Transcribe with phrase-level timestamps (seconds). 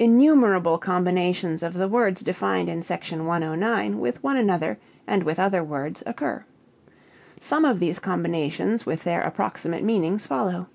[0.00, 3.04] Innumerable combinations of the words defined in Sec.
[3.04, 6.44] 109 with one another and with other words occur.
[7.38, 10.66] Some of these combinations with their approximate meanings follow.